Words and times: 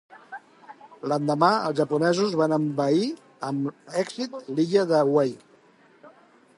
L'endemà, 1.11 1.49
els 1.67 1.77
japonesos 1.81 2.33
van 2.41 2.57
envair 2.59 3.05
amb 3.51 3.97
èxit 4.05 4.41
l'illa 4.49 4.89
de 4.95 5.07
Wake. 5.15 6.13